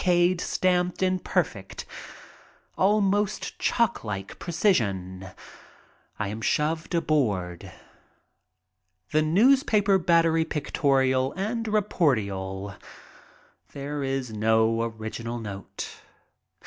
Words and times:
K.'d, 0.03 0.41
stamped, 0.43 1.03
in 1.03 1.19
perfect, 1.19 1.85
almost 2.75 3.59
clocklike 3.59 4.39
precision, 4.39 5.27
I 6.17 6.29
am 6.29 6.41
shoved 6.41 6.95
aboard. 6.95 7.71
The 9.11 9.21
newspaper 9.21 9.99
battery 9.99 10.43
pictorial 10.43 11.33
and 11.33 11.67
reportorial. 11.67 12.73
There 13.73 14.01
is 14.01 14.33
no 14.33 14.81
original 14.81 15.37
note. 15.39 15.91